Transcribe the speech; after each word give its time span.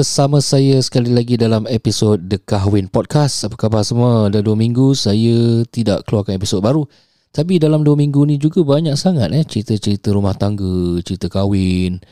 bersama 0.00 0.40
saya 0.40 0.78
sekali 0.80 1.12
lagi 1.12 1.36
dalam 1.36 1.68
episod 1.68 2.16
The 2.16 2.40
Kahwin 2.40 2.88
Podcast. 2.88 3.44
Apa 3.44 3.66
khabar 3.66 3.84
semua? 3.84 4.32
Dah 4.32 4.40
dua 4.40 4.56
minggu 4.56 4.96
saya 4.96 5.60
tidak 5.68 6.08
keluarkan 6.08 6.40
episod 6.40 6.64
baru. 6.64 6.86
Tapi 7.30 7.62
dalam 7.62 7.86
dua 7.86 7.94
minggu 7.94 8.26
ni 8.26 8.40
juga 8.40 8.64
banyak 8.64 8.96
sangat 8.98 9.30
eh 9.30 9.44
cerita-cerita 9.46 10.10
rumah 10.10 10.34
tangga, 10.34 10.98
cerita 11.04 11.30
kahwin. 11.30 12.02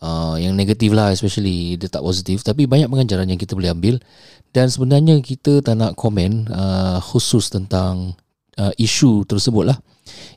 Uh, 0.00 0.40
yang 0.40 0.56
negatif 0.56 0.96
lah 0.96 1.12
especially 1.12 1.76
dia 1.76 1.84
tak 1.92 2.00
positif 2.00 2.40
tapi 2.40 2.64
banyak 2.64 2.88
pengajaran 2.88 3.28
yang 3.28 3.36
kita 3.36 3.52
boleh 3.52 3.68
ambil 3.68 4.00
dan 4.48 4.72
sebenarnya 4.72 5.20
kita 5.20 5.60
tak 5.60 5.76
nak 5.76 5.92
komen 5.92 6.48
uh, 6.48 6.96
khusus 7.04 7.52
tentang 7.52 8.16
uh, 8.60 8.72
isu 8.76 9.24
tersebut 9.24 9.72
lah 9.72 9.78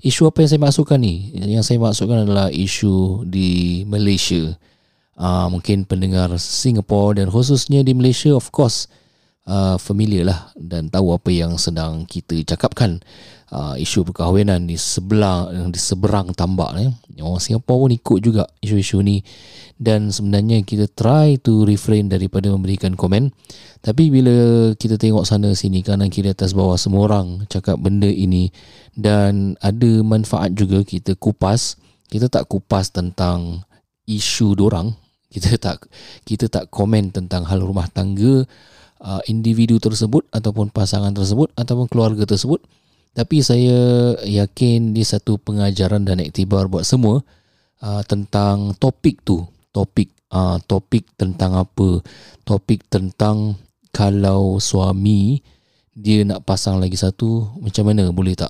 isu 0.04 0.30
apa 0.30 0.44
yang 0.44 0.50
saya 0.52 0.62
masukkan 0.62 1.00
ni? 1.00 1.32
Yang 1.34 1.66
saya 1.74 1.80
masukkan 1.80 2.28
adalah 2.28 2.48
isu 2.52 3.26
di 3.28 3.82
Malaysia. 3.88 4.56
Uh, 5.14 5.46
mungkin 5.54 5.86
pendengar 5.86 6.34
Singapore 6.42 7.22
dan 7.22 7.30
khususnya 7.30 7.86
di 7.86 7.94
Malaysia 7.94 8.34
of 8.34 8.50
course 8.50 8.90
uh, 9.46 9.78
familiar 9.78 10.26
lah 10.26 10.50
dan 10.58 10.90
tahu 10.90 11.14
apa 11.14 11.30
yang 11.30 11.54
sedang 11.62 12.10
kita 12.10 12.42
cakapkan 12.42 12.98
uh, 13.54 13.78
isu 13.78 14.10
perkahwinan 14.10 14.66
di 14.66 14.74
sebelah 14.74 15.54
di 15.70 15.78
seberang 15.78 16.34
tambak 16.34 16.74
ni. 16.74 16.90
Orang 17.22 17.38
Singapore 17.38 17.86
pun 17.86 17.92
ikut 17.94 18.18
juga 18.26 18.44
isu-isu 18.60 19.06
ni. 19.06 19.22
Dan 19.78 20.10
sebenarnya 20.10 20.66
kita 20.66 20.90
try 20.90 21.38
to 21.38 21.64
refrain 21.70 22.10
daripada 22.10 22.50
memberikan 22.50 22.98
komen. 22.98 23.30
Tapi 23.86 24.10
bila 24.10 24.72
kita 24.74 24.98
tengok 24.98 25.28
sana 25.28 25.54
sini 25.54 25.86
kanan 25.86 26.10
kiri 26.10 26.34
atas 26.34 26.58
bawah 26.58 26.80
semua 26.80 27.06
orang 27.06 27.46
cakap 27.46 27.78
benda 27.78 28.10
ini. 28.10 28.50
Dan 28.98 29.54
ada 29.62 30.02
manfaat 30.02 30.58
juga 30.58 30.82
kita 30.82 31.14
kupas. 31.14 31.78
Kita 32.10 32.30
tak 32.34 32.50
kupas 32.50 32.90
tentang 32.90 33.62
isu 34.10 34.58
dorang 34.58 34.94
kita 35.34 35.58
tak 35.58 35.90
kita 36.30 36.46
tak 36.46 36.70
komen 36.70 37.10
tentang 37.10 37.42
hal 37.50 37.66
rumah 37.66 37.90
tangga 37.90 38.46
uh, 39.02 39.22
individu 39.26 39.82
tersebut 39.82 40.30
ataupun 40.30 40.70
pasangan 40.70 41.10
tersebut 41.10 41.50
ataupun 41.58 41.90
keluarga 41.90 42.30
tersebut 42.30 42.62
tapi 43.14 43.46
saya 43.46 44.14
yakin 44.26 44.98
dia 44.98 45.06
satu 45.06 45.38
pengajaran 45.38 46.02
dan 46.02 46.18
iktibar 46.22 46.66
buat 46.66 46.82
semua 46.82 47.22
uh, 47.86 48.02
tentang 48.10 48.74
topik 48.82 49.22
tu. 49.22 49.46
Topik 49.70 50.10
uh, 50.34 50.58
topik 50.66 51.06
tentang 51.14 51.54
apa? 51.54 52.02
Topik 52.42 52.90
tentang 52.90 53.58
kalau 53.94 54.58
suami 54.58 55.38
dia 55.94 56.26
nak 56.26 56.42
pasang 56.42 56.82
lagi 56.82 56.98
satu 56.98 57.54
macam 57.62 57.94
mana? 57.94 58.10
Boleh 58.10 58.34
tak? 58.34 58.50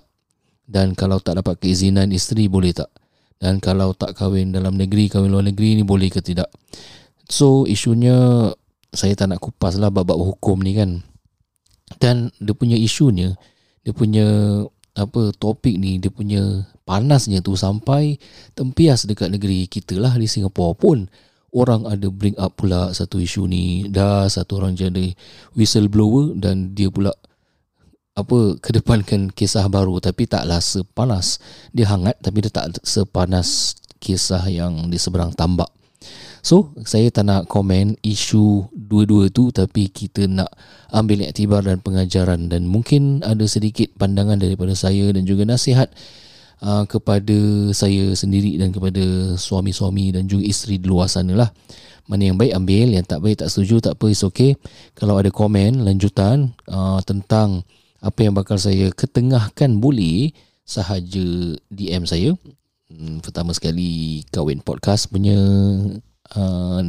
Dan 0.63 0.95
kalau 0.95 1.19
tak 1.19 1.43
dapat 1.43 1.59
keizinan 1.59 2.07
isteri 2.15 2.47
boleh 2.47 2.71
tak? 2.71 2.87
Dan 3.35 3.59
kalau 3.59 3.91
tak 3.91 4.15
kahwin 4.15 4.55
dalam 4.55 4.79
negeri, 4.79 5.11
kahwin 5.11 5.27
luar 5.27 5.43
negeri 5.43 5.75
ni 5.75 5.83
boleh 5.83 6.07
ke 6.07 6.23
tidak. 6.23 6.47
So 7.27 7.67
isunya 7.67 8.47
saya 8.95 9.11
tak 9.19 9.35
nak 9.35 9.43
kupas 9.43 9.75
lah 9.75 9.91
bab-bab 9.91 10.15
hukum 10.15 10.63
ni 10.63 10.71
kan. 10.71 11.03
Dan 11.99 12.31
dia 12.39 12.55
punya 12.55 12.79
isunya, 12.79 13.35
dia 13.83 13.91
punya 13.91 14.27
apa 14.93 15.33
topik 15.35 15.75
ni, 15.75 15.99
dia 15.99 16.09
punya 16.09 16.67
panasnya 16.87 17.43
tu 17.43 17.57
sampai 17.57 18.19
tempias 18.53 19.03
dekat 19.03 19.33
negeri 19.33 19.65
kita 19.67 19.99
lah 19.99 20.15
di 20.15 20.25
Singapura 20.29 20.73
pun. 20.75 21.07
Orang 21.53 21.85
ada 21.85 22.09
bring 22.09 22.33
up 22.41 22.57
pula 22.57 22.89
satu 22.97 23.21
isu 23.21 23.45
ni. 23.45 23.85
Dah 23.85 24.25
satu 24.25 24.57
orang 24.57 24.73
jadi 24.73 25.13
whistleblower 25.53 26.33
dan 26.33 26.73
dia 26.73 26.89
pula 26.89 27.13
apa 28.13 28.37
kedepankan 28.65 29.29
kisah 29.33 29.65
baru 29.69 29.97
tapi 29.97 30.29
taklah 30.29 30.61
sepanas 30.61 31.41
dia 31.73 31.89
hangat 31.89 32.17
tapi 32.21 32.45
dia 32.45 32.53
tak 32.53 32.77
sepanas 32.85 33.77
kisah 33.97 34.45
yang 34.49 34.89
di 34.89 35.01
seberang 35.01 35.33
tambak 35.33 35.69
so 36.43 36.75
saya 36.83 37.07
tak 37.09 37.25
nak 37.25 37.47
komen 37.47 37.95
isu 38.03 38.67
dua-dua 38.75 39.31
tu 39.33 39.49
tapi 39.49 39.89
kita 39.89 40.29
nak 40.29 40.51
ambil 40.93 41.25
iktibar 41.25 41.65
dan 41.65 41.81
pengajaran. 41.81 42.47
Dan 42.47 42.69
mungkin 42.69 43.25
ada 43.25 43.43
sedikit 43.49 43.89
pandangan 43.97 44.37
daripada 44.37 44.77
saya 44.77 45.09
dan 45.09 45.25
juga 45.25 45.43
nasihat 45.43 45.89
uh, 46.61 46.85
kepada 46.85 47.73
saya 47.73 48.13
sendiri 48.13 48.55
dan 48.61 48.69
kepada 48.69 49.33
suami-suami 49.35 50.13
dan 50.13 50.29
juga 50.29 50.45
isteri 50.45 50.77
di 50.77 50.85
luar 50.85 51.09
sana 51.09 51.33
lah. 51.33 51.49
Mana 52.05 52.29
yang 52.29 52.37
baik 52.37 52.53
ambil. 52.53 52.87
Yang 52.93 53.05
tak 53.09 53.19
baik 53.25 53.35
tak 53.41 53.49
setuju 53.49 53.75
tak 53.81 53.93
apa 53.97 54.05
it's 54.13 54.21
okay. 54.21 54.53
Kalau 54.93 55.17
ada 55.17 55.33
komen 55.33 55.81
lanjutan 55.81 56.53
uh, 56.69 57.01
tentang 57.01 57.65
apa 58.03 58.19
yang 58.21 58.37
bakal 58.37 58.61
saya 58.61 58.93
ketengahkan 58.93 59.81
boleh 59.81 60.31
sahaja 60.63 61.57
DM 61.73 62.05
saya. 62.05 62.37
Hmm, 62.93 63.25
pertama 63.25 63.55
sekali 63.57 64.21
Kawin 64.29 64.61
Podcast 64.61 65.09
punya 65.09 65.33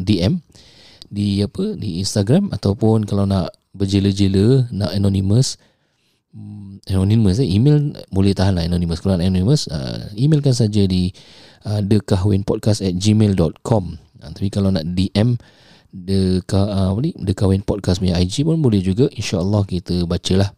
DM 0.05 0.45
di 1.09 1.41
apa 1.41 1.75
di 1.75 2.05
Instagram 2.05 2.53
ataupun 2.53 3.09
kalau 3.09 3.25
nak 3.25 3.57
berjela-jela 3.73 4.69
nak 4.71 4.93
anonymous 4.93 5.57
um, 6.37 6.79
anonymous 6.87 7.41
eh, 7.41 7.49
email 7.49 7.97
boleh 8.13 8.37
tahan 8.37 8.61
lah 8.61 8.65
anonymous. 8.69 9.01
Kalau 9.01 9.17
nak 9.17 9.25
anonymous 9.25 9.67
uh, 9.73 10.13
emailkan 10.15 10.53
saja 10.53 10.85
di 10.85 11.11
uh, 11.65 11.81
thekahwinpodcast 11.81 12.85
at 12.85 12.95
gmail.com 13.01 13.85
uh, 13.97 14.31
tapi 14.31 14.49
kalau 14.53 14.69
nak 14.69 14.85
DM 14.93 15.41
the, 15.95 16.43
uh, 16.53 16.91
apa 16.93 17.01
ni, 17.01 17.15
the 17.23 17.33
kahwin 17.33 17.63
podcast 17.63 18.03
punya 18.03 18.19
IG 18.19 18.43
pun 18.43 18.59
boleh 18.59 18.83
juga. 18.83 19.07
insyaAllah 19.15 19.65
kita 19.65 20.05
bacalah. 20.05 20.53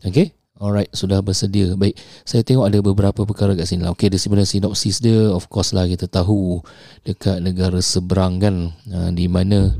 Okay 0.00 0.39
Alright, 0.60 0.92
sudah 0.92 1.24
bersedia. 1.24 1.72
Baik, 1.72 1.96
saya 2.28 2.44
tengok 2.44 2.68
ada 2.68 2.84
beberapa 2.84 3.24
perkara 3.24 3.56
kat 3.56 3.64
sini 3.64 3.80
lah. 3.80 3.96
Okay, 3.96 4.12
di 4.12 4.20
sebenarnya 4.20 4.60
sinopsis 4.60 5.00
dia, 5.00 5.32
of 5.32 5.48
course 5.48 5.72
lah 5.72 5.88
kita 5.88 6.04
tahu 6.04 6.60
dekat 7.00 7.40
negara 7.40 7.80
seberang 7.80 8.36
kan, 8.36 8.68
uh, 8.92 9.08
di 9.08 9.24
mana 9.24 9.72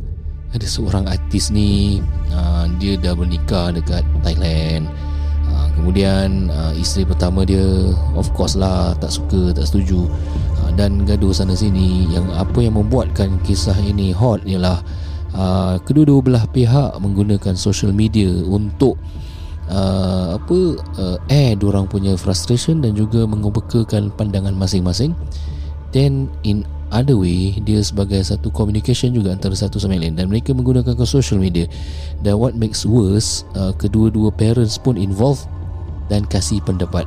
ada 0.56 0.64
seorang 0.64 1.04
artis 1.04 1.52
ni, 1.52 2.00
uh, 2.32 2.64
dia 2.80 2.96
dah 2.96 3.12
bernikah 3.12 3.76
dekat 3.76 4.00
Thailand. 4.24 4.88
Uh, 5.52 5.68
kemudian 5.76 6.48
isteri 6.80 7.04
pertama 7.04 7.44
dia, 7.44 7.92
of 8.16 8.32
course 8.32 8.56
lah 8.56 8.96
tak 9.04 9.12
suka, 9.12 9.52
tak 9.52 9.68
setuju. 9.68 10.08
Dan 10.80 11.04
gaduh 11.04 11.28
sana 11.28 11.52
sini. 11.52 12.08
Yang 12.08 12.24
apa 12.40 12.56
yang 12.64 12.80
membuatkan 12.80 13.36
kisah 13.44 13.76
ini 13.84 14.16
hot 14.16 14.40
ialah 14.48 14.80
kedua-dua 15.84 16.24
belah 16.24 16.44
pihak 16.48 16.96
menggunakan 17.04 17.52
social 17.52 17.92
media 17.92 18.32
untuk 18.48 18.96
uh, 19.70 20.36
apa 20.36 20.58
uh, 20.98 21.16
air 21.30 21.56
orang 21.62 21.86
punya 21.86 22.18
frustration 22.18 22.82
dan 22.82 22.98
juga 22.98 23.24
mengumpulkan 23.24 24.10
pandangan 24.18 24.52
masing-masing. 24.52 25.14
Then 25.94 26.30
in 26.42 26.66
other 26.90 27.18
way 27.18 27.54
dia 27.62 27.78
sebagai 27.82 28.18
satu 28.22 28.50
communication 28.50 29.14
juga 29.14 29.30
antara 29.30 29.54
satu 29.54 29.78
sama 29.78 29.96
lain. 29.96 30.18
Dan 30.18 30.28
mereka 30.28 30.50
menggunakan 30.52 30.92
ke 30.92 31.04
social 31.06 31.38
media. 31.38 31.70
Dan 32.20 32.36
what 32.36 32.58
makes 32.58 32.82
worse 32.82 33.46
uh, 33.54 33.70
kedua-dua 33.78 34.34
parents 34.34 34.76
pun 34.76 34.98
involved 34.98 35.46
dan 36.10 36.26
kasih 36.26 36.58
pendapat. 36.66 37.06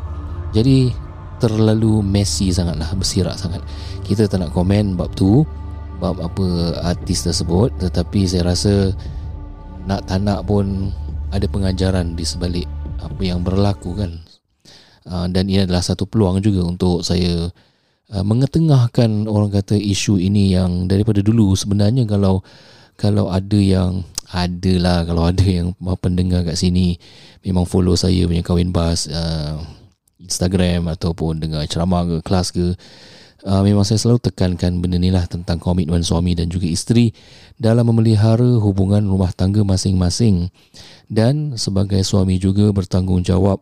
Jadi 0.56 0.96
terlalu 1.44 2.00
messy 2.00 2.56
sangatlah 2.56 2.88
bersirak 2.96 3.36
sangat. 3.36 3.60
Kita 4.08 4.32
tak 4.32 4.40
nak 4.40 4.56
komen 4.56 4.96
bab 4.96 5.12
tu 5.12 5.44
bab 6.00 6.20
apa 6.24 6.80
artis 6.88 7.28
tersebut. 7.28 7.76
Tetapi 7.84 8.24
saya 8.24 8.48
rasa 8.48 8.96
nak 9.84 10.08
tak 10.08 10.24
nak 10.24 10.48
pun 10.48 10.96
ada 11.34 11.50
pengajaran 11.50 12.14
di 12.14 12.22
sebalik 12.22 12.70
apa 13.02 13.22
yang 13.26 13.42
berlaku 13.42 13.98
kan. 13.98 14.22
Uh, 15.04 15.28
dan 15.28 15.50
ini 15.50 15.66
adalah 15.66 15.84
satu 15.84 16.08
peluang 16.08 16.40
juga 16.40 16.64
untuk 16.64 17.04
saya 17.04 17.50
uh, 18.14 18.24
mengetengahkan 18.24 19.26
orang 19.26 19.52
kata 19.52 19.76
isu 19.76 20.22
ini 20.22 20.54
yang 20.54 20.86
daripada 20.86 21.20
dulu. 21.26 21.58
Sebenarnya 21.58 22.06
kalau 22.06 22.46
kalau 22.96 23.34
ada 23.34 23.58
yang 23.58 24.06
ada 24.30 24.74
lah 24.78 25.00
kalau 25.04 25.28
ada 25.28 25.44
yang 25.44 25.74
pendengar 26.00 26.46
kat 26.46 26.58
sini 26.58 26.98
memang 27.46 27.66
follow 27.66 27.94
saya 27.94 28.26
punya 28.26 28.46
kawin 28.46 28.70
bas 28.70 29.10
uh, 29.10 29.58
Instagram 30.22 30.88
ataupun 30.88 31.44
dengar 31.44 31.68
ceramah 31.68 32.08
ke 32.08 32.18
kelas 32.24 32.56
ke 32.56 32.78
uh, 33.44 33.62
memang 33.64 33.84
saya 33.88 34.00
selalu 34.00 34.20
tekankan 34.32 34.80
benda 34.80 34.98
ni 35.00 35.12
lah 35.12 35.28
tentang 35.28 35.60
komitmen 35.60 36.04
suami 36.04 36.36
dan 36.36 36.48
juga 36.48 36.68
isteri 36.68 37.12
dalam 37.60 37.88
memelihara 37.92 38.60
hubungan 38.60 39.04
rumah 39.06 39.32
tangga 39.36 39.62
masing-masing. 39.64 40.50
Dan 41.08 41.56
sebagai 41.60 42.02
suami 42.02 42.40
juga 42.42 42.72
bertanggungjawab 42.74 43.62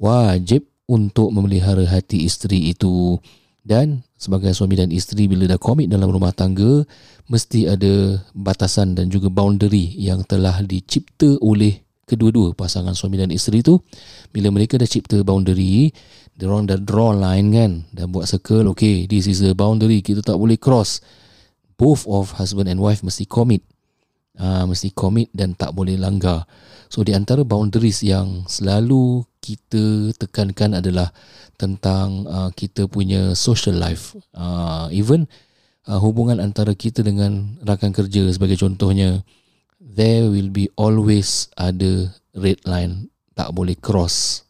wajib 0.00 0.66
untuk 0.88 1.30
memelihara 1.30 1.84
hati 1.86 2.24
isteri 2.24 2.72
itu. 2.72 3.20
Dan 3.60 4.00
sebagai 4.16 4.56
suami 4.56 4.80
dan 4.80 4.88
isteri 4.88 5.28
bila 5.28 5.44
dah 5.44 5.60
komit 5.60 5.92
dalam 5.92 6.08
rumah 6.08 6.32
tangga 6.32 6.88
mesti 7.28 7.68
ada 7.68 8.16
batasan 8.32 8.96
dan 8.96 9.12
juga 9.12 9.28
boundary 9.28 9.92
yang 10.00 10.24
telah 10.24 10.64
dicipta 10.64 11.36
oleh 11.44 11.87
kedua-dua 12.08 12.56
pasangan 12.56 12.96
suami 12.96 13.20
dan 13.20 13.28
isteri 13.28 13.60
tu 13.60 13.76
bila 14.32 14.48
mereka 14.48 14.80
dah 14.80 14.88
cipta 14.88 15.20
boundary 15.20 15.92
dia 16.38 16.46
orang 16.48 16.70
dah 16.70 16.78
draw 16.80 17.12
line 17.12 17.48
kan 17.52 17.72
dan 17.92 18.08
buat 18.14 18.24
circle 18.30 18.72
okay 18.72 19.04
this 19.04 19.28
is 19.28 19.44
the 19.44 19.52
boundary 19.52 20.00
kita 20.00 20.24
tak 20.24 20.40
boleh 20.40 20.56
cross. 20.56 21.04
Both 21.78 22.10
of 22.10 22.34
husband 22.38 22.66
and 22.66 22.82
wife 22.82 23.06
mesti 23.06 23.26
commit. 23.26 23.62
Uh, 24.38 24.66
mesti 24.70 24.94
commit 24.94 25.30
dan 25.34 25.58
tak 25.58 25.74
boleh 25.74 25.98
langgar. 25.98 26.46
So 26.86 27.02
di 27.02 27.10
antara 27.10 27.42
boundaries 27.42 28.06
yang 28.06 28.46
selalu 28.46 29.26
kita 29.42 30.14
tekankan 30.14 30.78
adalah 30.78 31.10
tentang 31.58 32.22
uh, 32.26 32.50
kita 32.54 32.86
punya 32.86 33.34
social 33.34 33.74
life. 33.74 34.14
Uh, 34.30 34.86
even 34.94 35.26
uh, 35.90 35.98
hubungan 35.98 36.38
antara 36.38 36.70
kita 36.78 37.02
dengan 37.02 37.58
rakan 37.66 37.90
kerja 37.90 38.30
sebagai 38.30 38.54
contohnya, 38.54 39.26
there 39.78 40.26
will 40.26 40.50
be 40.50 40.66
always 40.74 41.50
ada 41.54 42.10
red 42.34 42.58
line 42.66 43.10
tak 43.38 43.54
boleh 43.54 43.78
cross. 43.78 44.42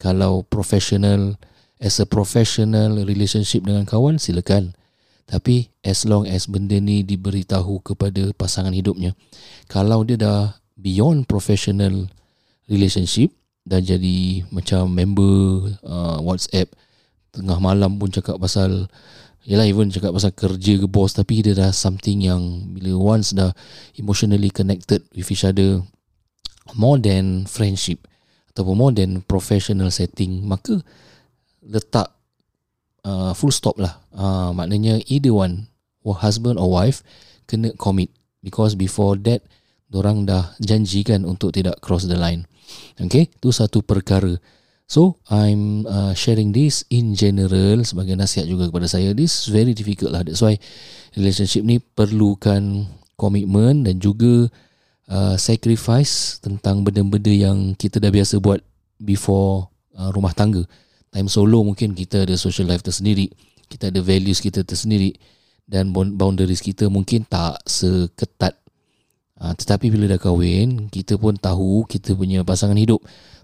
Kalau 0.00 0.44
professional, 0.44 1.36
as 1.80 2.00
a 2.00 2.06
professional 2.08 3.00
relationship 3.04 3.64
dengan 3.64 3.84
kawan, 3.84 4.20
silakan. 4.20 4.76
Tapi 5.28 5.72
as 5.84 6.04
long 6.04 6.28
as 6.28 6.48
benda 6.48 6.76
ni 6.80 7.04
diberitahu 7.04 7.80
kepada 7.84 8.32
pasangan 8.36 8.72
hidupnya, 8.72 9.16
kalau 9.68 10.04
dia 10.04 10.20
dah 10.20 10.60
beyond 10.76 11.28
professional 11.28 12.08
relationship, 12.68 13.32
dan 13.64 13.84
jadi 13.84 14.42
macam 14.48 14.88
member 14.88 15.68
uh, 15.84 16.18
WhatsApp 16.24 16.72
tengah 17.30 17.62
malam 17.62 18.00
pun 18.00 18.10
cakap 18.10 18.40
pasal 18.40 18.90
Yelah 19.48 19.64
even 19.64 19.88
cakap 19.88 20.12
pasal 20.12 20.36
kerja 20.36 20.76
ke 20.76 20.84
bos 20.84 21.16
Tapi 21.16 21.40
dia 21.40 21.56
dah 21.56 21.72
something 21.72 22.20
yang 22.20 22.70
Bila 22.76 23.16
once 23.16 23.32
dah 23.32 23.52
Emotionally 23.96 24.52
connected 24.52 25.00
with 25.16 25.28
each 25.32 25.48
other 25.48 25.80
More 26.76 27.00
than 27.00 27.48
friendship 27.48 28.04
Ataupun 28.52 28.74
more 28.76 28.92
than 28.92 29.24
professional 29.24 29.88
setting 29.88 30.44
Maka 30.44 30.76
Letak 31.64 32.12
uh, 33.08 33.32
Full 33.32 33.54
stop 33.54 33.80
lah. 33.80 33.96
Uh, 34.12 34.52
Maknanya 34.52 35.00
either 35.08 35.32
one 35.32 35.72
Husband 36.04 36.60
or 36.60 36.68
wife 36.68 37.00
Kena 37.48 37.72
commit. 37.80 38.12
Because 38.44 38.76
before 38.76 39.16
that 39.24 39.40
Diorang 39.88 40.28
dah 40.28 40.52
janjikan 40.60 41.24
Untuk 41.24 41.56
tidak 41.56 41.80
cross 41.80 42.04
the 42.04 42.14
line. 42.14 42.44
Okay, 43.00 43.26
itu 43.26 43.50
satu 43.50 43.82
perkara. 43.82 44.38
So, 44.90 45.22
I'm 45.30 45.86
uh, 45.86 46.18
sharing 46.18 46.50
this 46.50 46.82
in 46.90 47.14
general 47.14 47.86
sebagai 47.86 48.18
nasihat 48.18 48.50
juga 48.50 48.66
kepada 48.66 48.90
saya. 48.90 49.14
This 49.14 49.46
is 49.46 49.54
very 49.54 49.70
difficult 49.70 50.10
lah. 50.10 50.26
That's 50.26 50.42
why 50.42 50.58
relationship 51.14 51.62
ni 51.62 51.78
perlukan 51.78 52.90
komitmen 53.14 53.86
dan 53.86 54.02
juga 54.02 54.50
uh, 55.06 55.38
sacrifice 55.38 56.42
tentang 56.42 56.82
benda-benda 56.82 57.30
yang 57.30 57.78
kita 57.78 58.02
dah 58.02 58.10
biasa 58.10 58.42
buat 58.42 58.58
before 58.98 59.70
uh, 59.94 60.10
rumah 60.10 60.34
tangga. 60.34 60.66
Time 61.14 61.30
solo 61.30 61.62
mungkin 61.62 61.94
kita 61.94 62.26
ada 62.26 62.34
social 62.34 62.66
life 62.66 62.82
tersendiri. 62.82 63.30
Kita 63.70 63.94
ada 63.94 64.02
values 64.02 64.42
kita 64.42 64.66
tersendiri. 64.66 65.14
Dan 65.70 65.94
boundaries 65.94 66.58
kita 66.58 66.90
mungkin 66.90 67.22
tak 67.30 67.62
seketat 67.62 68.58
Ha, 69.40 69.56
tetapi 69.56 69.88
bila 69.88 70.04
dah 70.04 70.20
kahwin, 70.20 70.92
kita 70.92 71.16
pun 71.16 71.32
tahu 71.32 71.88
kita 71.88 72.12
punya 72.12 72.44
pasangan 72.44 72.76
hidup 72.76 73.00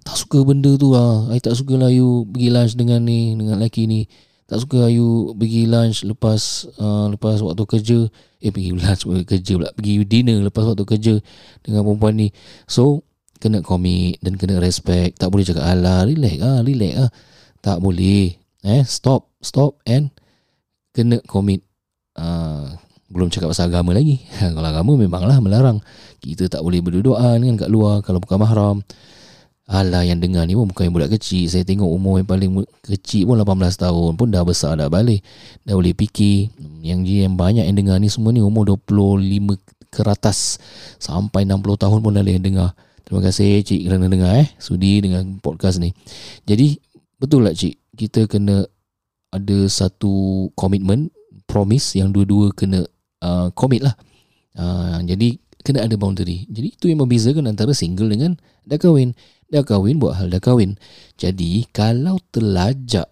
tak 0.07 0.15
suka 0.23 0.39
benda 0.47 0.71
tu 0.79 0.95
lah. 0.95 1.27
I 1.35 1.43
tak 1.43 1.59
suka 1.59 1.75
lah 1.75 1.91
you 1.91 2.31
pergi 2.31 2.55
lunch 2.55 2.79
dengan 2.79 3.03
ni, 3.03 3.35
dengan 3.35 3.59
lelaki 3.59 3.91
ni. 3.91 4.07
Tak 4.47 4.63
suka 4.63 4.87
lah 4.87 4.91
you 4.95 5.35
pergi 5.35 5.67
lunch 5.67 6.07
lepas 6.07 6.71
uh, 6.79 7.11
lepas 7.11 7.43
waktu 7.43 7.67
kerja. 7.67 7.99
Eh 8.39 8.55
pergi 8.55 8.71
lunch 8.71 9.03
waktu 9.03 9.27
kerja 9.35 9.53
pula. 9.59 9.75
Pergi 9.75 10.07
dinner 10.07 10.39
lepas 10.47 10.63
waktu 10.63 10.87
kerja 10.87 11.15
dengan 11.67 11.83
perempuan 11.83 12.15
ni. 12.23 12.31
So, 12.71 13.03
kena 13.43 13.67
commit 13.67 14.23
dan 14.23 14.39
kena 14.39 14.63
respect. 14.63 15.19
Tak 15.19 15.35
boleh 15.35 15.43
cakap, 15.43 15.67
alah 15.67 16.07
relax 16.07 16.39
ah, 16.39 16.63
relax 16.63 16.93
ah. 17.03 17.11
Tak 17.59 17.83
boleh. 17.83 18.39
Eh, 18.63 18.87
stop, 18.87 19.35
stop 19.43 19.83
and 19.91 20.15
kena 20.95 21.19
commit. 21.27 21.67
Uh, 22.17 22.79
belum 23.13 23.29
cakap 23.29 23.53
pasal 23.55 23.71
agama 23.71 23.95
lagi 23.95 24.19
Kalau 24.41 24.67
agama 24.67 24.97
memanglah 24.99 25.39
melarang 25.39 25.79
Kita 26.19 26.49
tak 26.51 26.65
boleh 26.65 26.83
berdoa 26.83 27.39
kan 27.39 27.55
kat 27.61 27.71
luar 27.71 28.03
Kalau 28.03 28.19
bukan 28.19 28.41
mahram 28.41 28.77
Alah 29.67 30.07
yang 30.07 30.23
dengar 30.23 30.47
ni 30.47 30.55
pun 30.55 30.71
bukan 30.71 30.95
budak 30.95 31.19
kecil. 31.19 31.51
Saya 31.51 31.67
tengok 31.67 31.91
umur 31.91 32.23
yang 32.23 32.29
paling 32.31 32.63
kecil 32.87 33.27
pun 33.27 33.35
18 33.43 33.83
tahun 33.83 34.11
Pun 34.15 34.31
dah 34.31 34.47
besar 34.47 34.79
dah 34.79 34.87
balik. 34.87 35.27
Dah 35.67 35.75
boleh 35.75 35.91
fikir 35.91 36.55
Yang 36.87 37.27
yang 37.27 37.35
banyak 37.35 37.67
yang 37.67 37.75
dengar 37.75 37.99
ni 37.99 38.07
semua 38.07 38.31
ni 38.31 38.39
Umur 38.39 38.79
25 38.79 39.59
ke 39.91 40.03
atas 40.07 40.63
Sampai 41.03 41.43
60 41.43 41.83
tahun 41.83 41.99
pun 41.99 42.15
ada 42.15 42.31
yang 42.31 42.47
dengar. 42.47 42.79
Terima 43.07 43.23
kasih 43.23 43.63
cik 43.63 43.87
kerana 43.87 44.11
dengar 44.11 44.35
eh. 44.39 44.51
Sudi 44.59 44.99
dengan 44.99 45.39
podcast 45.39 45.79
ni. 45.79 45.95
Jadi 46.43 46.79
betul 47.19 47.47
lah 47.47 47.55
cik? 47.55 47.75
Kita 47.95 48.27
kena 48.27 48.67
ada 49.31 49.59
satu 49.71 50.47
komitmen 50.59 51.11
Promise 51.47 52.03
yang 52.03 52.11
dua-dua 52.11 52.51
kena 52.51 52.83
uh, 53.23 53.55
commit 53.55 53.87
lah. 53.87 53.95
Uh, 54.59 54.99
jadi 55.07 55.39
kena 55.63 55.87
ada 55.87 55.95
boundary. 55.95 56.51
Jadi 56.51 56.75
itu 56.75 56.91
yang 56.91 57.07
membezakan 57.07 57.47
antara 57.47 57.71
single 57.71 58.11
dengan 58.11 58.35
dah 58.67 58.75
kahwin. 58.75 59.15
Dah 59.47 59.63
kahwin 59.63 60.03
buat 60.03 60.19
hal 60.19 60.29
dah 60.33 60.43
kahwin. 60.43 60.75
Jadi 61.15 61.71
kalau 61.71 62.19
terlajak, 62.35 63.07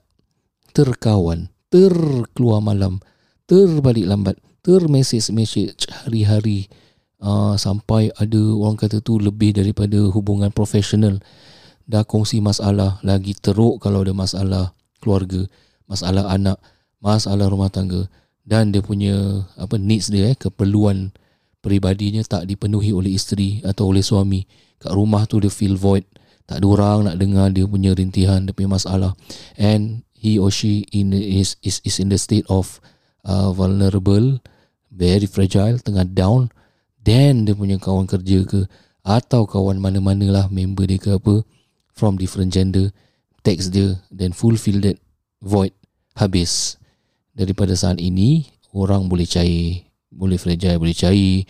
terkawan, 0.74 1.50
terkeluar 1.70 2.58
malam, 2.58 2.98
terbalik 3.46 4.06
lambat, 4.08 4.36
termesej-mesej 4.66 5.78
hari-hari 6.04 6.66
uh, 7.22 7.54
sampai 7.54 8.10
ada 8.18 8.42
orang 8.58 8.74
kata 8.74 8.98
tu 8.98 9.22
lebih 9.22 9.54
daripada 9.54 10.10
hubungan 10.10 10.50
profesional. 10.50 11.22
Dah 11.86 12.02
kongsi 12.02 12.40
masalah, 12.42 12.98
lagi 13.04 13.36
teruk 13.36 13.78
kalau 13.78 14.02
ada 14.02 14.16
masalah 14.16 14.72
keluarga, 14.98 15.44
masalah 15.86 16.32
anak, 16.32 16.58
masalah 17.04 17.46
rumah 17.52 17.68
tangga 17.68 18.08
dan 18.44 18.72
dia 18.72 18.84
punya 18.84 19.44
apa 19.56 19.80
needs 19.80 20.12
dia 20.12 20.32
eh 20.32 20.36
keperluan 20.36 21.12
peribadinya 21.64 22.20
tak 22.24 22.44
dipenuhi 22.44 22.92
oleh 22.92 23.16
isteri 23.16 23.64
atau 23.64 23.92
oleh 23.92 24.04
suami 24.04 24.44
kat 24.76 24.92
rumah 24.92 25.24
tu 25.24 25.40
dia 25.40 25.48
feel 25.48 25.80
void 25.80 26.04
tak 26.44 26.60
ada 26.60 26.66
orang 26.68 26.98
nak 27.08 27.16
dengar 27.16 27.48
dia 27.52 27.64
punya 27.64 27.96
rintihan 27.96 28.44
dia 28.44 28.52
punya 28.52 28.76
masalah. 28.76 29.16
And 29.56 30.04
he 30.12 30.36
or 30.36 30.52
she 30.52 30.84
in 30.92 31.12
is 31.12 31.56
is, 31.64 31.80
is 31.84 31.96
in 32.00 32.12
the 32.12 32.20
state 32.20 32.44
of 32.52 32.80
uh, 33.24 33.52
vulnerable 33.52 34.40
very 34.94 35.26
fragile 35.26 35.80
tengah 35.80 36.06
down. 36.06 36.52
Then 37.04 37.44
dia 37.44 37.52
punya 37.52 37.76
kawan 37.76 38.08
kerja 38.08 38.44
ke 38.48 38.64
atau 39.04 39.44
kawan 39.44 39.76
mana-mana 39.76 40.24
lah 40.32 40.46
member 40.48 40.88
dia 40.88 40.96
ke 40.96 41.20
apa 41.20 41.44
from 41.92 42.16
different 42.16 42.56
gender 42.56 42.88
text 43.44 43.76
dia 43.76 44.00
then 44.08 44.32
fulfill 44.32 44.80
that 44.80 44.96
void 45.44 45.76
habis. 46.16 46.80
Daripada 47.34 47.74
saat 47.74 47.98
ini 48.00 48.48
orang 48.72 49.10
boleh 49.10 49.28
cair. 49.28 49.84
Boleh 50.08 50.38
fragile 50.38 50.80
boleh 50.80 50.96
cair. 50.96 51.44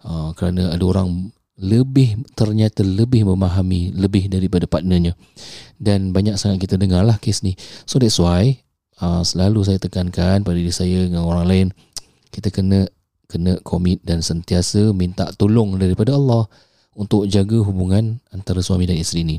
Uh, 0.00 0.32
kerana 0.36 0.72
ada 0.72 0.84
orang 0.84 1.32
lebih 1.60 2.24
ternyata 2.32 2.80
lebih 2.80 3.28
memahami 3.28 3.92
lebih 3.92 4.32
daripada 4.32 4.64
partnernya. 4.64 5.12
Dan 5.76 6.16
banyak 6.16 6.40
sangat 6.40 6.64
kita 6.64 6.80
dengar 6.80 7.04
lah 7.04 7.20
kes 7.20 7.44
ni. 7.44 7.54
So 7.84 8.00
that's 8.00 8.16
why 8.16 8.64
uh, 9.04 9.20
selalu 9.20 9.68
saya 9.68 9.78
tekankan 9.78 10.40
pada 10.40 10.56
diri 10.56 10.72
saya 10.72 11.04
dengan 11.04 11.28
orang 11.28 11.46
lain 11.46 11.66
kita 12.32 12.48
kena 12.48 12.88
kena 13.30 13.60
komit 13.62 14.02
dan 14.02 14.24
sentiasa 14.24 14.90
minta 14.90 15.30
tolong 15.38 15.78
daripada 15.78 16.16
Allah 16.18 16.50
untuk 16.98 17.30
jaga 17.30 17.62
hubungan 17.62 18.18
antara 18.34 18.58
suami 18.64 18.88
dan 18.88 18.98
isteri 18.98 19.22
ni. 19.22 19.36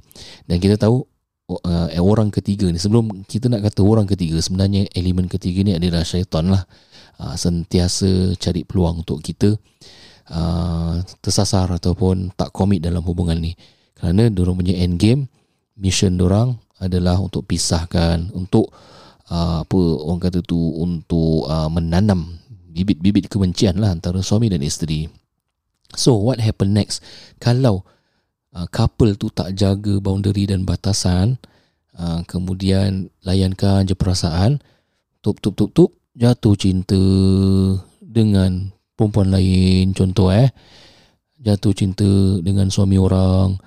Dan 0.48 0.63
kita 0.63 0.79
tahu 0.79 1.03
uh, 1.51 1.89
orang 2.00 2.31
ketiga 2.31 2.72
ni 2.72 2.79
sebelum 2.79 3.27
kita 3.27 3.51
nak 3.51 3.67
kata 3.67 3.84
orang 3.84 4.07
ketiga 4.07 4.39
sebenarnya 4.39 4.88
elemen 4.96 5.27
ketiga 5.27 5.65
ni 5.67 5.75
adalah 5.75 6.07
syaitan 6.07 6.48
lah 6.48 6.63
uh, 7.19 7.36
sentiasa 7.36 8.38
cari 8.39 8.63
peluang 8.63 9.03
untuk 9.03 9.19
kita. 9.19 9.51
uh, 9.51 10.00
tersasar 11.19 11.67
ataupun 11.67 12.31
tak 12.39 12.55
komit 12.55 12.79
dalam 12.79 13.03
hubungan 13.03 13.35
ni. 13.35 13.51
Kerana 13.95 14.31
diorang 14.31 14.55
punya 14.55 14.79
end 14.79 14.95
game 14.95 15.27
mission 15.75 16.15
diorang 16.15 16.55
adalah 16.81 17.21
untuk 17.21 17.45
pisahkan 17.45 18.33
untuk 18.33 18.73
uh, 19.29 19.61
apa 19.61 19.79
orang 20.07 20.21
kata 20.21 20.39
tu 20.41 20.57
untuk 20.57 21.45
uh, 21.45 21.69
menanam 21.69 22.41
bibit-bibit 22.71 23.27
kebencian 23.27 23.77
lah 23.77 23.93
antara 23.93 24.23
suami 24.23 24.47
dan 24.47 24.63
isteri. 24.63 25.05
So 25.93 26.17
what 26.17 26.39
happen 26.39 26.71
next? 26.71 27.03
Kalau 27.38 27.83
uh, 28.55 28.67
couple 28.71 29.15
tu 29.19 29.27
tak 29.29 29.53
jaga 29.53 30.00
boundary 30.00 30.47
dan 30.47 30.63
batasan 30.63 31.38
uh, 32.00 32.23
kemudian 32.25 33.11
layankan 33.21 33.85
je 33.85 33.95
perasaan 33.95 34.63
tup 35.19 35.38
tup 35.43 35.53
tup 35.53 35.71
tup 35.75 35.89
jatuh 36.15 36.55
cinta 36.55 37.00
dengan 38.01 38.71
perempuan 39.01 39.34
lain 39.34 39.98
contoh 39.98 40.29
eh. 40.29 40.53
Jatuh 41.41 41.74
cinta 41.74 42.05
dengan 42.46 42.70
suami 42.70 43.01
orang 43.01 43.58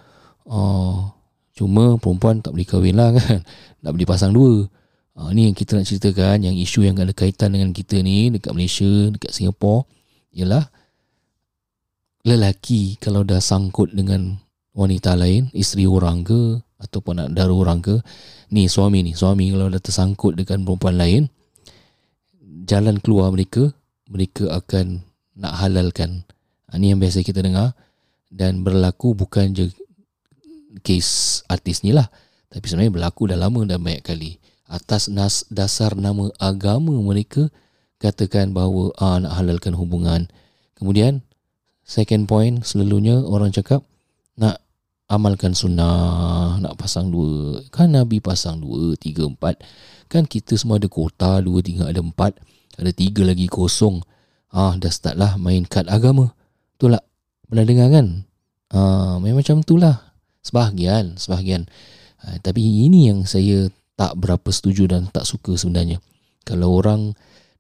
uh, 0.47 1.11
cuma 1.59 1.99
perempuan 1.99 2.39
tak 2.39 2.55
boleh 2.55 2.69
kahwin 2.71 2.95
lah 2.95 3.11
kan. 3.19 3.43
Nak 3.83 3.91
boleh 3.91 4.07
pasang 4.07 4.31
dua. 4.31 4.71
Uh, 5.19 5.31
ni 5.35 5.51
yang 5.51 5.55
kita 5.59 5.75
nak 5.75 5.91
ceritakan 5.91 6.47
yang 6.47 6.55
isu 6.55 6.87
yang 6.87 6.99
ada 7.03 7.11
kaitan 7.11 7.55
dengan 7.55 7.75
kita 7.75 7.99
ni 8.03 8.31
dekat 8.31 8.55
Malaysia 8.55 9.11
dekat 9.15 9.31
Singapura 9.31 9.87
ialah 10.35 10.67
lelaki 12.27 12.99
kalau 12.99 13.23
dah 13.23 13.39
sangkut 13.39 13.93
dengan 13.95 14.41
wanita 14.75 15.15
lain, 15.15 15.53
isteri 15.55 15.87
orang 15.87 16.27
ke 16.27 16.59
ataupun 16.83 17.23
anak 17.23 17.33
dara 17.39 17.55
orang 17.55 17.79
ke, 17.81 18.03
ni 18.51 18.67
suami 18.67 19.07
ni, 19.07 19.13
suami 19.15 19.55
kalau 19.55 19.71
dah 19.71 19.79
tersangkut 19.79 20.35
dengan 20.35 20.67
perempuan 20.67 20.99
lain, 20.99 21.23
jalan 22.67 22.99
keluar 22.99 23.31
mereka, 23.31 23.71
mereka 24.11 24.51
akan 24.51 25.05
nak 25.39 25.59
halalkan. 25.59 26.23
Ha, 26.71 26.79
ni 26.79 26.91
yang 26.95 27.03
biasa 27.03 27.23
kita 27.23 27.43
dengar. 27.43 27.75
Dan 28.35 28.67
berlaku 28.67 29.15
bukan 29.15 29.55
je 29.55 29.71
kes 30.83 31.43
artis 31.47 31.87
ni 31.87 31.95
lah. 31.95 32.11
Tapi 32.51 32.67
sebenarnya 32.67 32.95
berlaku 32.95 33.31
dah 33.31 33.39
lama 33.39 33.63
dan 33.67 33.83
banyak 33.83 34.03
kali. 34.03 34.43
Atas 34.67 35.07
nas, 35.07 35.47
dasar 35.53 35.95
nama 35.95 36.31
agama 36.41 36.95
mereka 36.99 37.47
katakan 38.03 38.51
bahawa 38.51 38.91
ah, 38.99 39.19
nak 39.23 39.33
halalkan 39.39 39.75
hubungan. 39.75 40.27
Kemudian 40.75 41.23
second 41.87 42.27
point 42.27 42.65
selalunya 42.67 43.23
orang 43.23 43.55
cakap 43.55 43.87
nak 44.35 44.59
amalkan 45.07 45.55
sunnah 45.55 46.59
nak 46.59 46.75
pasang 46.75 47.13
dua. 47.13 47.63
Kan 47.71 47.95
Nabi 47.95 48.19
pasang 48.19 48.59
dua 48.59 48.99
tiga 48.99 49.29
empat. 49.29 49.63
Kan 50.11 50.27
kita 50.27 50.59
semua 50.59 50.83
ada 50.83 50.91
kota 50.91 51.39
dua 51.39 51.63
tiga 51.63 51.87
ada 51.87 52.03
empat. 52.03 52.35
Ada 52.75 52.91
tiga 52.91 53.23
lagi 53.23 53.47
kosong 53.47 54.03
ah 54.55 54.79
dah 54.79 54.93
start 54.95 55.19
lah 55.19 55.35
main 55.35 55.67
kad 55.67 55.91
agama 55.91 56.31
betul 56.79 56.95
tak 56.95 57.05
pernah 57.51 57.67
dengar 57.67 57.89
kan 57.91 58.07
ah 58.71 59.19
memang 59.19 59.43
macam 59.43 59.67
tu 59.67 59.75
lah 59.75 60.15
sebahagian 60.47 61.19
sebahagian 61.19 61.67
Ha, 62.25 62.41
tapi 62.41 62.89
ini 62.89 63.13
yang 63.13 63.29
saya 63.29 63.69
tak 64.01 64.17
berapa 64.17 64.49
setuju 64.49 64.89
dan 64.89 65.13
tak 65.13 65.29
suka 65.29 65.61
sebenarnya. 65.61 66.01
Kalau 66.49 66.81
orang 66.81 67.13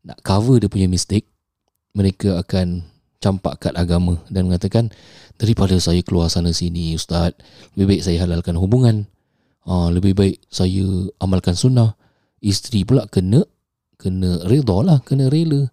nak 0.04 0.24
cover 0.24 0.56
dia 0.56 0.72
punya 0.72 0.88
mistake, 0.88 1.28
mereka 1.92 2.40
akan 2.40 2.88
campak 3.20 3.60
kad 3.60 3.76
agama 3.76 4.20
dan 4.32 4.48
mengatakan 4.48 4.88
daripada 5.36 5.76
saya 5.80 6.00
keluar 6.00 6.32
sana 6.32 6.52
sini 6.52 6.96
ustaz, 6.96 7.36
lebih 7.76 7.96
baik 7.96 8.02
saya 8.08 8.24
halalkan 8.24 8.56
hubungan. 8.56 9.04
Ha, 9.68 9.92
lebih 9.92 10.16
baik 10.16 10.40
saya 10.48 11.12
amalkan 11.20 11.56
sunnah. 11.56 11.96
Isteri 12.40 12.88
pula 12.88 13.04
kena 13.08 13.44
kena 14.00 14.48
redha 14.48 14.76
lah, 14.80 15.00
kena 15.04 15.28
rela. 15.28 15.68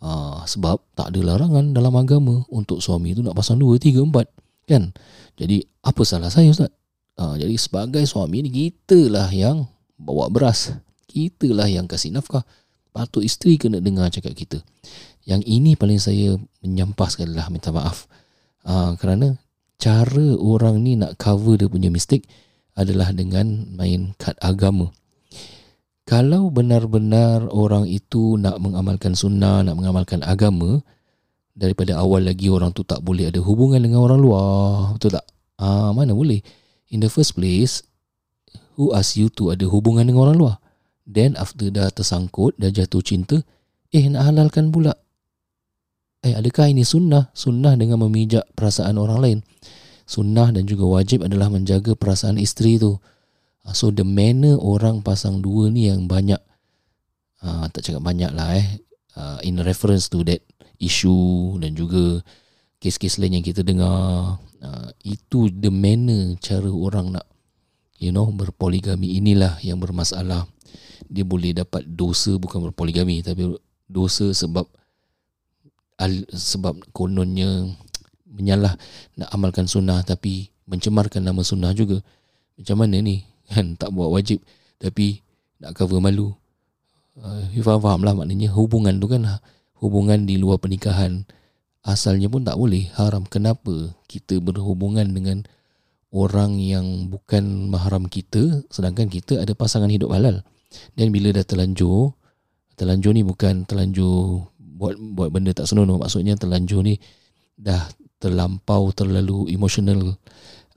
Ha, 0.00 0.42
sebab 0.48 0.80
tak 0.96 1.12
ada 1.12 1.20
larangan 1.20 1.76
dalam 1.76 1.92
agama 1.92 2.40
untuk 2.48 2.80
suami 2.80 3.12
tu 3.12 3.20
nak 3.20 3.36
pasang 3.36 3.60
dua, 3.60 3.76
tiga, 3.76 4.00
empat. 4.00 4.26
Kan? 4.64 4.96
Jadi 5.36 5.60
apa 5.84 6.02
salah 6.08 6.32
saya 6.32 6.48
ustaz? 6.48 6.72
Ha, 7.20 7.36
jadi 7.36 7.52
sebagai 7.60 8.00
suami 8.08 8.48
ni 8.48 8.50
kita 8.50 9.12
lah 9.12 9.28
yang 9.28 9.68
bawa 10.00 10.32
beras. 10.32 10.72
Kita 11.04 11.52
lah 11.52 11.68
yang 11.68 11.84
kasih 11.84 12.16
nafkah. 12.16 12.42
Patut 12.90 13.22
isteri 13.22 13.60
kena 13.60 13.78
dengar 13.78 14.08
cakap 14.08 14.32
kita. 14.32 14.58
Yang 15.28 15.44
ini 15.46 15.76
paling 15.76 16.00
saya 16.00 16.40
menyampah 16.64 17.08
sekali 17.12 17.36
lah 17.36 17.52
minta 17.52 17.68
maaf. 17.68 18.08
Ha, 18.64 18.96
kerana 18.96 19.36
cara 19.76 20.36
orang 20.36 20.80
ni 20.80 20.96
nak 20.96 21.20
cover 21.20 21.60
dia 21.60 21.68
punya 21.68 21.92
mistake 21.92 22.24
adalah 22.72 23.12
dengan 23.12 23.68
main 23.76 24.16
kad 24.16 24.36
agama. 24.40 24.88
Kalau 26.08 26.50
benar-benar 26.50 27.48
orang 27.52 27.86
itu 27.86 28.38
nak 28.38 28.58
mengamalkan 28.58 29.14
sunnah, 29.14 29.62
nak 29.62 29.78
mengamalkan 29.78 30.22
agama, 30.26 30.82
daripada 31.54 31.98
awal 32.00 32.24
lagi 32.24 32.48
orang 32.48 32.72
tu 32.72 32.82
tak 32.82 33.04
boleh 33.04 33.28
ada 33.28 33.38
hubungan 33.42 33.78
dengan 33.82 34.00
orang 34.02 34.18
luar. 34.18 34.96
Betul 34.96 35.20
tak? 35.20 35.26
Ah, 35.60 35.92
mana 35.92 36.16
boleh? 36.16 36.40
in 36.90 36.98
the 37.00 37.08
first 37.10 37.38
place 37.38 37.86
who 38.74 38.90
ask 38.92 39.14
you 39.14 39.30
to 39.30 39.54
ada 39.54 39.64
hubungan 39.70 40.04
dengan 40.04 40.28
orang 40.28 40.36
luar 40.36 40.54
then 41.06 41.38
after 41.38 41.70
dah 41.70 41.88
tersangkut 41.88 42.54
dah 42.58 42.68
jatuh 42.68 43.00
cinta 43.00 43.38
eh 43.94 44.04
nak 44.10 44.30
halalkan 44.30 44.74
pula 44.74 44.94
eh 46.26 46.34
adakah 46.34 46.68
ini 46.68 46.82
sunnah 46.82 47.30
sunnah 47.32 47.78
dengan 47.78 48.02
memijak 48.02 48.44
perasaan 48.58 48.98
orang 48.98 49.18
lain 49.22 49.38
sunnah 50.04 50.50
dan 50.50 50.66
juga 50.66 50.84
wajib 50.90 51.22
adalah 51.22 51.48
menjaga 51.48 51.94
perasaan 51.94 52.36
isteri 52.36 52.76
tu 52.76 52.98
so 53.70 53.92
the 53.92 54.06
manner 54.06 54.56
orang 54.56 55.04
pasang 55.04 55.44
dua 55.44 55.68
ni 55.68 55.92
yang 55.92 56.08
banyak 56.08 56.40
uh, 57.44 57.66
tak 57.72 57.84
cakap 57.84 58.02
banyak 58.04 58.30
lah 58.32 58.56
eh. 58.56 58.66
Uh, 59.10 59.42
in 59.42 59.58
reference 59.60 60.06
to 60.06 60.22
that 60.22 60.40
issue 60.78 61.58
dan 61.58 61.74
juga 61.74 62.22
kes-kes 62.80 63.20
lain 63.20 63.40
yang 63.40 63.44
kita 63.44 63.60
dengar 63.60 64.38
uh, 64.40 64.88
itu 65.04 65.50
the 65.52 65.68
manner 65.68 66.38
cara 66.40 66.70
orang 66.70 67.12
nak 67.18 67.26
you 68.00 68.14
know 68.14 68.30
berpoligami 68.32 69.18
inilah 69.20 69.60
yang 69.60 69.76
bermasalah. 69.76 70.48
Dia 71.10 71.26
boleh 71.26 71.52
dapat 71.52 71.84
dosa 71.84 72.38
bukan 72.38 72.70
berpoligami 72.70 73.20
tapi 73.20 73.50
dosa 73.90 74.30
sebab 74.30 74.64
al, 75.98 76.24
sebab 76.30 76.80
kononnya 76.94 77.66
menyalah 78.30 78.78
nak 79.18 79.28
amalkan 79.34 79.66
sunnah 79.66 80.00
tapi 80.06 80.54
mencemarkan 80.70 81.20
nama 81.20 81.42
sunnah 81.42 81.74
juga. 81.74 81.98
Macam 82.54 82.86
mana 82.86 83.02
ni 83.02 83.26
kan 83.50 83.74
tak 83.74 83.90
buat 83.90 84.08
wajib. 84.14 84.40
Tapi 84.78 85.20
nak 85.60 85.76
cover 85.76 85.98
malu. 86.00 86.32
Uh, 87.20 87.44
you 87.52 87.60
faham, 87.60 87.82
faham 87.82 88.00
lah 88.06 88.14
maknanya 88.16 88.48
hubungan 88.54 88.96
tu 88.96 89.10
kan 89.10 89.26
hubungan 89.82 90.24
di 90.24 90.38
luar 90.38 90.62
pernikahan. 90.62 91.26
Asalnya 91.84 92.30
pun 92.30 92.46
tak 92.46 92.56
boleh 92.56 92.88
haram. 92.96 93.26
Kenapa 93.26 93.92
kita 94.06 94.38
berhubungan 94.40 95.10
dengan 95.10 95.44
orang 96.14 96.56
yang 96.60 97.10
bukan 97.10 97.68
mahram 97.68 98.06
kita 98.06 98.64
sedangkan 98.72 99.10
kita 99.10 99.42
ada 99.42 99.52
pasangan 99.52 99.90
hidup 99.90 100.14
halal? 100.14 100.40
Dan 100.94 101.10
bila 101.10 101.34
dah 101.34 101.42
terlanjur 101.42 102.14
terlanjur 102.78 103.12
ni 103.12 103.20
bukan 103.20 103.68
terlanjur 103.68 104.48
buat 104.56 104.96
buat 104.96 105.28
benda 105.28 105.52
tak 105.52 105.68
senonoh. 105.68 106.00
Maksudnya 106.00 106.40
terlanjur 106.40 106.80
ni 106.80 106.96
dah 107.60 107.84
terlampau 108.20 108.92
terlalu 108.92 109.52
emotional 109.52 110.16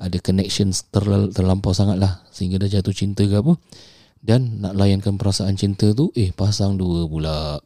ada 0.04 0.18
connections 0.20 0.92
terlalu, 0.92 1.32
terlampau 1.32 1.72
sangat 1.72 1.96
lah 1.96 2.22
sehingga 2.36 2.60
dah 2.60 2.68
jatuh 2.68 2.92
cinta 2.92 3.24
ke 3.24 3.40
apa 3.40 3.56
dan 4.20 4.60
nak 4.60 4.76
layankan 4.76 5.16
perasaan 5.16 5.56
cinta 5.56 5.96
tu 5.96 6.12
eh 6.16 6.36
pasang 6.36 6.76
dua 6.76 7.08
pula 7.08 7.60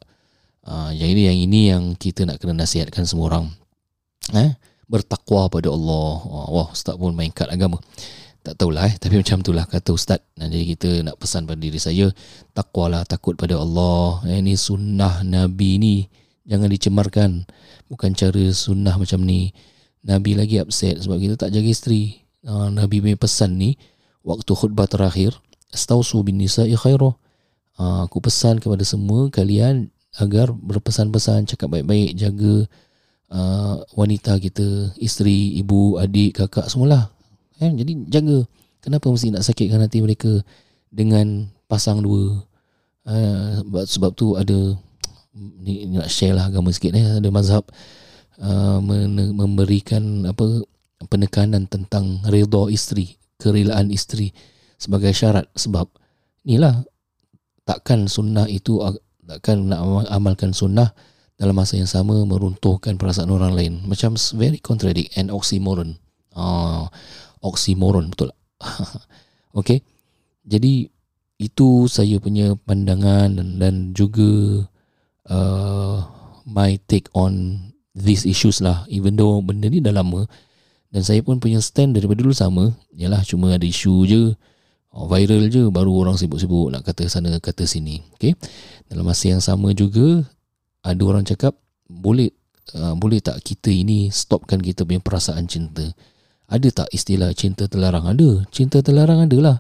Uh, 0.68 0.92
yang 0.92 1.16
ini 1.16 1.22
yang 1.32 1.38
ini 1.48 1.62
yang 1.72 1.84
kita 1.96 2.28
nak 2.28 2.44
kena 2.44 2.68
nasihatkan 2.68 3.08
semua 3.08 3.32
orang. 3.32 3.48
Eh, 4.36 4.52
bertakwa 4.92 5.48
pada 5.48 5.72
Allah. 5.72 6.12
Uh, 6.28 6.48
wah, 6.60 6.68
ustaz 6.76 7.00
pun 7.00 7.16
main 7.16 7.32
kad 7.32 7.48
agama. 7.48 7.80
Tak 8.44 8.60
tahulah 8.60 8.92
eh, 8.92 9.00
tapi 9.00 9.16
macam 9.24 9.40
itulah 9.40 9.64
kata 9.64 9.96
ustaz. 9.96 10.20
Nah, 10.36 10.52
jadi 10.52 10.76
kita 10.76 10.90
nak 11.08 11.24
pesan 11.24 11.48
pada 11.48 11.56
diri 11.56 11.80
saya, 11.80 12.12
takwalah 12.52 13.08
takut 13.08 13.40
pada 13.40 13.56
Allah. 13.56 14.28
Eh, 14.28 14.44
ini 14.44 14.60
sunnah 14.60 15.24
Nabi 15.24 15.80
ni 15.80 15.96
jangan 16.44 16.68
dicemarkan. 16.68 17.48
Bukan 17.88 18.12
cara 18.12 18.44
sunnah 18.52 19.00
macam 19.00 19.24
ni. 19.24 19.56
Nabi 20.04 20.36
lagi 20.36 20.60
upset 20.60 21.00
sebab 21.00 21.16
kita 21.16 21.48
tak 21.48 21.56
jaga 21.56 21.68
isteri. 21.72 22.27
Uh, 22.48 22.72
Nabi 22.72 23.04
punya 23.04 23.20
pesan 23.20 23.60
ni 23.60 23.76
waktu 24.24 24.56
khutbah 24.56 24.88
terakhir, 24.88 25.36
astausu 25.76 26.24
bin 26.24 26.40
nisa'i 26.40 26.80
khairah. 26.80 27.12
Uh, 27.76 28.08
aku 28.08 28.24
pesan 28.24 28.64
kepada 28.64 28.88
semua 28.88 29.28
kalian 29.28 29.92
agar 30.18 30.50
berpesan-pesan 30.50 31.46
cakap 31.46 31.70
baik-baik 31.70 32.16
jaga 32.16 32.66
uh, 33.30 33.84
wanita 33.94 34.40
kita 34.40 34.96
isteri 34.98 35.60
ibu 35.60 36.00
adik 36.00 36.40
kakak 36.40 36.72
semualah. 36.72 37.12
Eh 37.60 37.70
jadi 37.70 37.92
jaga. 38.08 38.48
Kenapa 38.80 39.12
mesti 39.12 39.36
nak 39.36 39.44
sakitkan 39.44 39.84
hati 39.84 40.00
mereka 40.00 40.40
dengan 40.88 41.52
pasang 41.68 42.00
dua? 42.00 42.40
Uh, 43.04 43.62
sebab, 43.62 43.84
sebab 43.86 44.12
tu 44.16 44.40
ada 44.40 44.76
ni, 45.36 45.84
ni 45.86 45.96
nak 46.00 46.08
share 46.08 46.36
lah 46.36 46.48
agama 46.48 46.72
sikit 46.72 46.92
eh 46.96 47.20
ada 47.20 47.30
mazhab 47.32 47.64
uh, 48.42 48.80
memberikan 49.32 50.28
apa 50.28 50.64
penekanan 51.06 51.70
tentang 51.70 52.26
redha 52.26 52.74
isteri 52.74 53.18
kerelaan 53.38 53.94
isteri 53.94 54.34
sebagai 54.82 55.14
syarat. 55.14 55.46
Sebab 55.54 55.88
inilah 56.46 56.82
takkan 57.64 58.10
sunnah 58.10 58.50
itu 58.50 58.82
takkan 59.26 59.70
nak 59.70 60.10
amalkan 60.10 60.52
sunnah 60.52 60.92
dalam 61.38 61.54
masa 61.54 61.78
yang 61.78 61.90
sama 61.90 62.18
meruntuhkan 62.26 62.98
perasaan 62.98 63.30
orang 63.30 63.54
lain. 63.54 63.74
Macam 63.86 64.18
very 64.34 64.58
contradict 64.58 65.14
and 65.16 65.30
oxymoron. 65.30 66.02
Ah 66.34 66.90
oxymoron 67.42 68.10
betul. 68.12 68.34
Okay. 69.58 69.82
Jadi 70.46 70.86
itu 71.42 71.90
saya 71.90 72.22
punya 72.22 72.54
pandangan 72.62 73.42
dan, 73.42 73.58
dan 73.58 73.76
juga 73.98 74.70
uh, 75.34 76.06
my 76.46 76.78
take 76.86 77.10
on 77.18 77.58
these 77.98 78.22
issues 78.22 78.62
lah. 78.62 78.86
Even 78.86 79.18
though 79.18 79.42
benda 79.42 79.66
ni 79.66 79.82
dah 79.82 79.90
lama 79.90 80.30
dan 80.88 81.02
saya 81.04 81.20
pun 81.20 81.38
punya 81.44 81.60
stand 81.60 82.00
daripada 82.00 82.24
dulu 82.24 82.32
sama. 82.32 82.72
Ialah 82.96 83.22
cuma 83.28 83.52
ada 83.52 83.68
isu 83.68 83.96
je. 84.08 84.24
Oh, 84.98 85.06
viral 85.06 85.52
je 85.52 85.68
baru 85.70 85.94
orang 85.94 86.16
sibuk-sibuk 86.18 86.74
nak 86.74 86.88
kata 86.88 87.06
sana 87.12 87.38
kata 87.38 87.68
sini. 87.68 88.02
Okey? 88.18 88.34
Dalam 88.88 89.06
masa 89.06 89.30
yang 89.30 89.44
sama 89.44 89.76
juga 89.76 90.26
ada 90.82 91.02
orang 91.04 91.28
cakap 91.28 91.54
boleh 91.86 92.32
uh, 92.74 92.96
boleh 92.96 93.20
tak 93.22 93.38
kita 93.44 93.70
ini 93.70 94.10
stopkan 94.10 94.64
kita 94.64 94.88
punya 94.88 95.04
perasaan 95.04 95.46
cinta? 95.46 95.86
Ada 96.48 96.72
tak 96.72 96.90
istilah 96.96 97.36
cinta 97.36 97.68
terlarang? 97.68 98.08
Ada. 98.08 98.48
Cinta 98.50 98.80
terlarang 98.80 99.28
adalah. 99.28 99.60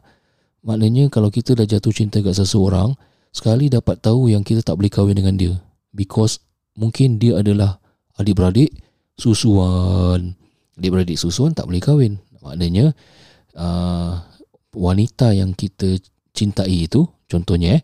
Maknanya 0.63 1.11
kalau 1.11 1.27
kita 1.27 1.53
dah 1.53 1.67
jatuh 1.67 1.91
cinta 1.91 2.23
kat 2.23 2.33
seseorang 2.33 2.95
sekali 3.35 3.67
dapat 3.67 3.99
tahu 3.99 4.31
yang 4.31 4.41
kita 4.41 4.63
tak 4.63 4.79
boleh 4.79 4.89
kahwin 4.89 5.13
dengan 5.19 5.35
dia. 5.35 5.53
Because 5.91 6.39
mungkin 6.79 7.19
dia 7.19 7.43
adalah 7.43 7.83
adik-beradik 8.15 8.71
susuan 9.19 10.39
adik-beradik 10.77 11.17
susuan 11.17 11.51
tak 11.51 11.65
boleh 11.67 11.81
kahwin. 11.81 12.13
Maknanya 12.45 12.93
uh, 13.57 14.21
wanita 14.71 15.33
yang 15.33 15.57
kita 15.57 15.97
cintai 16.31 16.85
itu 16.85 17.09
contohnya 17.25 17.81
eh 17.81 17.83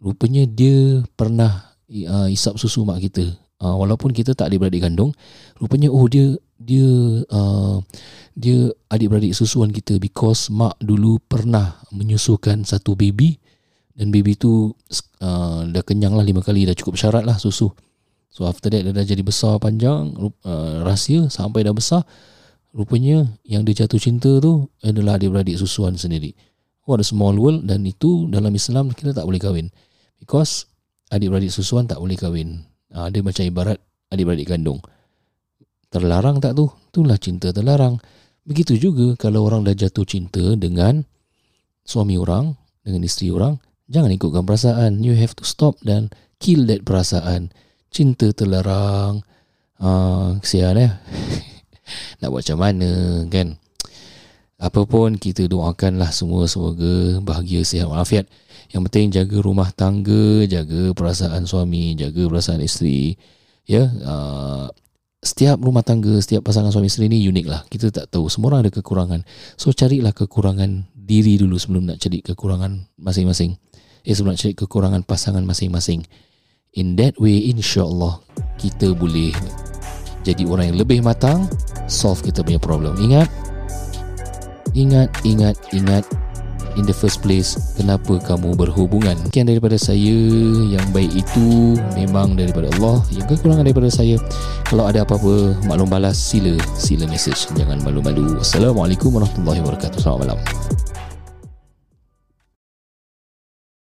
rupanya 0.00 0.48
dia 0.48 1.04
pernah 1.14 1.76
uh, 1.86 2.28
isap 2.32 2.56
susu 2.56 2.82
mak 2.82 3.04
kita. 3.04 3.36
Uh, 3.62 3.78
walaupun 3.78 4.10
kita 4.10 4.34
tak 4.34 4.50
ada 4.50 4.58
beradik 4.58 4.82
kandung 4.82 5.14
rupanya 5.62 5.86
oh 5.86 6.10
dia 6.10 6.34
dia 6.58 7.22
uh, 7.30 7.78
dia 8.34 8.74
adik-beradik 8.90 9.38
susuan 9.38 9.70
kita 9.70 10.02
because 10.02 10.50
mak 10.50 10.74
dulu 10.82 11.22
pernah 11.22 11.78
menyusukan 11.92 12.64
satu 12.64 12.96
baby. 12.96 13.38
Dan 13.92 14.08
baby 14.08 14.40
tu 14.40 14.72
uh, 15.20 15.68
dah 15.68 15.84
kenyang 15.84 16.16
lah 16.16 16.24
lima 16.24 16.40
kali 16.40 16.64
dah 16.64 16.72
cukup 16.72 16.96
syarat 16.96 17.28
lah 17.28 17.36
susu 17.36 17.68
so 18.32 18.48
after 18.48 18.72
that 18.72 18.82
dia 18.82 18.96
dah 18.96 19.04
jadi 19.04 19.20
besar 19.20 19.60
panjang 19.60 20.16
uh, 20.16 20.80
rahsia 20.82 21.28
sampai 21.28 21.68
dah 21.68 21.76
besar. 21.76 22.02
Rupanya 22.72 23.28
yang 23.44 23.68
dia 23.68 23.84
jatuh 23.84 24.00
cinta 24.00 24.40
tu 24.40 24.64
adalah 24.80 25.20
adik-beradik 25.20 25.60
susuan 25.60 26.00
sendiri. 26.00 26.32
What 26.88 27.04
a 27.04 27.06
small 27.06 27.36
world 27.36 27.68
dan 27.68 27.84
itu 27.84 28.32
dalam 28.32 28.48
Islam 28.56 28.96
kita 28.96 29.12
tak 29.12 29.28
boleh 29.28 29.36
kahwin. 29.36 29.68
Because 30.16 30.64
adik-beradik 31.12 31.52
susuan 31.52 31.84
tak 31.84 32.00
boleh 32.00 32.16
kahwin. 32.16 32.64
Uh, 32.88 33.12
dia 33.12 33.20
macam 33.20 33.44
ibarat 33.44 33.76
adik-beradik 34.08 34.48
kandung. 34.48 34.80
Terlarang 35.92 36.40
tak 36.40 36.56
tu? 36.56 36.72
Itulah 36.88 37.20
cinta 37.20 37.52
terlarang. 37.52 38.00
Begitu 38.48 38.80
juga 38.80 39.20
kalau 39.20 39.44
orang 39.44 39.68
dah 39.68 39.76
jatuh 39.76 40.08
cinta 40.08 40.56
dengan 40.56 41.04
suami 41.84 42.16
orang 42.16 42.56
dengan 42.80 43.04
isteri 43.04 43.28
orang 43.28 43.60
Jangan 43.92 44.10
ikutkan 44.16 44.48
perasaan. 44.48 45.04
You 45.04 45.12
have 45.20 45.36
to 45.36 45.44
stop 45.44 45.76
dan 45.84 46.08
kill 46.40 46.64
that 46.72 46.88
perasaan. 46.88 47.52
Cinta 47.92 48.32
terlarang. 48.32 49.20
Uh, 49.76 50.40
kesian 50.40 50.80
eh. 50.80 50.88
Nak 52.24 52.28
buat 52.32 52.40
macam 52.40 52.58
mana 52.58 52.90
kan. 53.28 53.60
Apapun 54.56 55.18
kita 55.18 55.44
doakanlah 55.50 56.14
semua 56.14 56.46
semoga 56.46 57.20
bahagia, 57.20 57.60
sihat, 57.66 57.90
walafiat. 57.90 58.30
Yang 58.72 58.82
penting 58.88 59.06
jaga 59.12 59.36
rumah 59.42 59.68
tangga, 59.74 60.48
jaga 60.48 60.94
perasaan 60.96 61.44
suami, 61.44 61.92
jaga 61.98 62.24
perasaan 62.30 62.62
isteri. 62.64 63.18
Ya, 63.66 63.90
uh, 64.06 64.70
setiap 65.20 65.60
rumah 65.60 65.84
tangga, 65.84 66.16
setiap 66.18 66.46
pasangan 66.46 66.72
suami 66.72 66.88
isteri 66.88 67.12
ni 67.12 67.22
unik 67.28 67.46
lah. 67.46 67.60
Kita 67.68 67.92
tak 67.92 68.08
tahu. 68.08 68.32
Semua 68.32 68.54
orang 68.54 68.66
ada 68.66 68.72
kekurangan. 68.72 69.20
So 69.54 69.74
carilah 69.74 70.10
kekurangan 70.10 70.88
diri 70.96 71.36
dulu 71.36 71.58
sebelum 71.58 71.92
nak 71.92 71.98
cari 72.00 72.22
kekurangan 72.22 72.86
masing-masing 72.96 73.58
is 74.02 74.18
nak 74.22 74.38
cari 74.38 74.54
kekurangan 74.54 75.02
pasangan 75.06 75.42
masing-masing. 75.46 76.02
In 76.72 76.96
that 76.96 77.20
way, 77.20 77.52
insyaAllah, 77.52 78.16
kita 78.56 78.96
boleh 78.96 79.28
jadi 80.24 80.48
orang 80.48 80.72
yang 80.72 80.80
lebih 80.80 81.04
matang, 81.04 81.44
solve 81.84 82.24
kita 82.24 82.40
punya 82.40 82.56
problem. 82.56 82.96
Ingat, 82.96 83.28
ingat, 84.72 85.12
ingat, 85.20 85.52
ingat, 85.76 86.00
in 86.80 86.88
the 86.88 86.96
first 86.96 87.20
place, 87.20 87.76
kenapa 87.76 88.16
kamu 88.24 88.56
berhubungan. 88.56 89.20
Sekian 89.28 89.52
daripada 89.52 89.76
saya, 89.76 90.16
yang 90.72 90.88
baik 90.96 91.12
itu 91.12 91.76
memang 91.92 92.40
daripada 92.40 92.72
Allah, 92.80 93.04
yang 93.12 93.28
kekurangan 93.28 93.68
daripada 93.68 93.92
saya. 93.92 94.16
Kalau 94.64 94.88
ada 94.88 95.04
apa-apa 95.04 95.52
maklum 95.68 95.92
balas, 95.92 96.16
sila, 96.16 96.56
sila 96.80 97.04
message. 97.04 97.52
Jangan 97.52 97.84
malu-malu. 97.84 98.40
Assalamualaikum 98.40 99.12
warahmatullahi 99.12 99.60
wabarakatuh. 99.60 100.00
Selamat 100.00 100.20
malam. 100.24 100.40